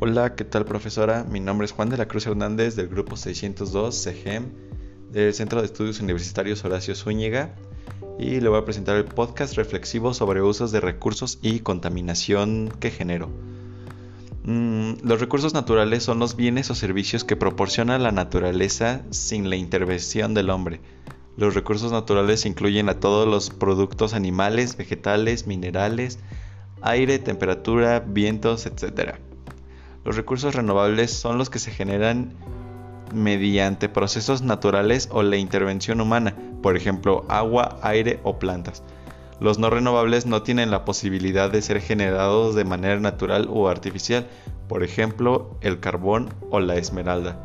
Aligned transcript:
Hola, 0.00 0.36
¿qué 0.36 0.44
tal 0.44 0.64
profesora? 0.64 1.26
Mi 1.28 1.40
nombre 1.40 1.64
es 1.64 1.72
Juan 1.72 1.88
de 1.88 1.96
la 1.96 2.06
Cruz 2.06 2.24
Hernández 2.24 2.76
del 2.76 2.86
grupo 2.86 3.16
602 3.16 4.04
CGEM 4.04 4.44
del 5.10 5.34
Centro 5.34 5.58
de 5.58 5.66
Estudios 5.66 5.98
Universitarios 5.98 6.64
Horacio 6.64 6.94
Zúñiga 6.94 7.56
y 8.16 8.38
le 8.38 8.48
voy 8.48 8.60
a 8.60 8.64
presentar 8.64 8.94
el 8.94 9.06
podcast 9.06 9.56
reflexivo 9.56 10.14
sobre 10.14 10.40
usos 10.40 10.70
de 10.70 10.78
recursos 10.78 11.40
y 11.42 11.58
contaminación 11.58 12.72
que 12.78 12.92
genero. 12.92 13.28
Mm, 14.44 14.98
los 15.02 15.18
recursos 15.18 15.52
naturales 15.52 16.04
son 16.04 16.20
los 16.20 16.36
bienes 16.36 16.70
o 16.70 16.76
servicios 16.76 17.24
que 17.24 17.34
proporciona 17.34 17.98
la 17.98 18.12
naturaleza 18.12 19.02
sin 19.10 19.50
la 19.50 19.56
intervención 19.56 20.32
del 20.32 20.50
hombre. 20.50 20.80
Los 21.36 21.56
recursos 21.56 21.90
naturales 21.90 22.46
incluyen 22.46 22.88
a 22.88 23.00
todos 23.00 23.26
los 23.26 23.50
productos 23.50 24.14
animales, 24.14 24.76
vegetales, 24.76 25.48
minerales, 25.48 26.20
aire, 26.82 27.18
temperatura, 27.18 27.98
vientos, 27.98 28.64
etc. 28.64 29.18
Los 30.08 30.16
recursos 30.16 30.54
renovables 30.54 31.12
son 31.12 31.36
los 31.36 31.50
que 31.50 31.58
se 31.58 31.70
generan 31.70 32.32
mediante 33.12 33.90
procesos 33.90 34.40
naturales 34.40 35.10
o 35.12 35.22
la 35.22 35.36
intervención 35.36 36.00
humana, 36.00 36.34
por 36.62 36.78
ejemplo, 36.78 37.26
agua, 37.28 37.78
aire 37.82 38.18
o 38.22 38.38
plantas. 38.38 38.82
Los 39.38 39.58
no 39.58 39.68
renovables 39.68 40.24
no 40.24 40.42
tienen 40.42 40.70
la 40.70 40.86
posibilidad 40.86 41.50
de 41.50 41.60
ser 41.60 41.82
generados 41.82 42.54
de 42.54 42.64
manera 42.64 42.98
natural 42.98 43.48
o 43.50 43.68
artificial, 43.68 44.26
por 44.66 44.82
ejemplo, 44.82 45.58
el 45.60 45.78
carbón 45.78 46.30
o 46.48 46.58
la 46.58 46.76
esmeralda. 46.76 47.44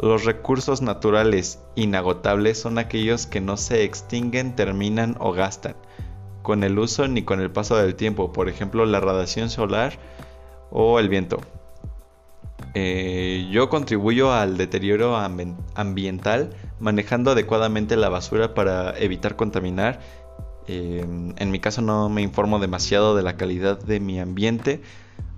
Los 0.00 0.24
recursos 0.24 0.80
naturales 0.80 1.58
inagotables 1.74 2.58
son 2.58 2.78
aquellos 2.78 3.26
que 3.26 3.42
no 3.42 3.58
se 3.58 3.84
extinguen, 3.84 4.56
terminan 4.56 5.16
o 5.20 5.32
gastan 5.32 5.76
con 6.40 6.64
el 6.64 6.78
uso 6.78 7.08
ni 7.08 7.24
con 7.24 7.42
el 7.42 7.50
paso 7.50 7.76
del 7.76 7.94
tiempo, 7.94 8.32
por 8.32 8.48
ejemplo, 8.48 8.86
la 8.86 9.00
radiación 9.00 9.50
solar 9.50 9.98
o 10.70 10.98
el 10.98 11.10
viento. 11.10 11.40
Eh, 12.74 13.48
yo 13.50 13.68
contribuyo 13.68 14.32
al 14.32 14.56
deterioro 14.56 15.16
ambiental 15.74 16.50
manejando 16.78 17.32
adecuadamente 17.32 17.96
la 17.96 18.08
basura 18.08 18.54
para 18.54 18.96
evitar 18.98 19.36
contaminar. 19.36 20.00
Eh, 20.68 21.04
en 21.36 21.50
mi 21.50 21.58
caso 21.58 21.82
no 21.82 22.08
me 22.08 22.22
informo 22.22 22.58
demasiado 22.60 23.16
de 23.16 23.22
la 23.22 23.36
calidad 23.36 23.78
de 23.80 23.98
mi 23.98 24.20
ambiente, 24.20 24.80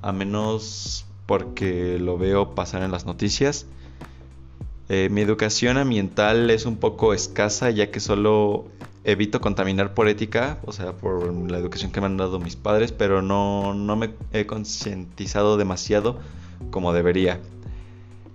a 0.02 0.12
menos 0.12 1.06
porque 1.26 1.98
lo 1.98 2.18
veo 2.18 2.54
pasar 2.54 2.82
en 2.82 2.90
las 2.90 3.06
noticias. 3.06 3.66
Eh, 4.88 5.08
mi 5.10 5.22
educación 5.22 5.78
ambiental 5.78 6.50
es 6.50 6.66
un 6.66 6.76
poco 6.76 7.14
escasa 7.14 7.70
ya 7.70 7.90
que 7.90 8.00
solo 8.00 8.66
evito 9.04 9.40
contaminar 9.40 9.94
por 9.94 10.06
ética, 10.08 10.58
o 10.66 10.72
sea, 10.72 10.92
por 10.92 11.32
la 11.50 11.58
educación 11.58 11.92
que 11.92 12.00
me 12.00 12.06
han 12.06 12.18
dado 12.18 12.38
mis 12.38 12.56
padres, 12.56 12.92
pero 12.92 13.22
no, 13.22 13.74
no 13.74 13.96
me 13.96 14.10
he 14.32 14.44
concientizado 14.44 15.56
demasiado 15.56 16.18
como 16.70 16.92
debería. 16.92 17.40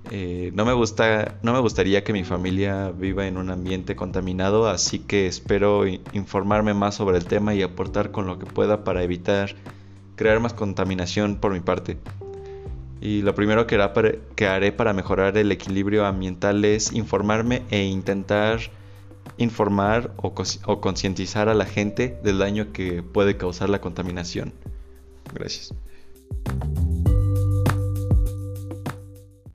Eh, 0.10 0.52
no, 0.54 0.66
me 0.66 0.74
gusta, 0.74 1.38
no 1.42 1.54
me 1.54 1.60
gustaría 1.60 2.04
que 2.04 2.14
mi 2.14 2.24
familia 2.24 2.92
viva 2.92 3.28
en 3.28 3.38
un 3.38 3.50
ambiente 3.50 3.96
contaminado, 3.96 4.70
así 4.70 5.00
que 5.00 5.28
espero 5.28 5.86
informarme 5.86 6.74
más 6.74 6.96
sobre 6.96 7.18
el 7.18 7.26
tema 7.26 7.54
y 7.54 7.62
aportar 7.62 8.12
con 8.12 8.26
lo 8.26 8.40
que 8.40 8.46
pueda 8.46 8.84
para 8.84 9.04
evitar 9.04 9.56
crear 10.16 10.40
más 10.40 10.54
contaminación 10.54 11.36
por 11.36 11.52
mi 11.52 11.60
parte. 11.60 11.98
Y 13.02 13.22
lo 13.22 13.36
primero 13.36 13.68
que, 13.68 14.48
haré 14.48 14.72
para 14.72 14.94
mejorar 14.94 15.38
el 15.38 15.52
equilibrio 15.52 16.06
ambiental 16.06 16.66
es 16.66 16.92
informarme 16.94 17.62
e 17.70 17.84
intentar 17.84 18.60
informar 19.38 20.14
o, 20.18 20.34
o 20.66 20.82
concientizar 20.82 21.48
a 21.48 21.54
la 21.54 21.66
gente 21.66 22.18
del 22.24 22.40
daño 22.40 22.72
que 22.72 23.04
puede 23.04 23.38
causar 23.38 23.70
la 23.70 23.82
contaminación. 23.82 24.54
Gracias. 25.34 25.74